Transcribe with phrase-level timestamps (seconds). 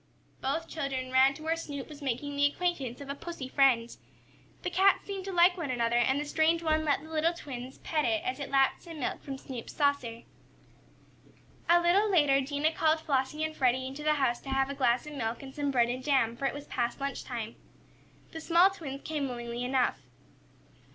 [0.41, 3.95] Both children ran to where Snoop was making the acquaintance of a pussy friend.
[4.63, 7.77] The cats seemed to like one another and the strange one let the little twins
[7.77, 10.23] pet it as it lapped some milk from Snoop's saucer.
[11.69, 15.05] A little later Dinah called Flossie and Freddie into the house to have a glass
[15.05, 17.55] of milk and some bread and jam, for it was past lunch time.
[18.31, 19.99] The small twins came willingly enough.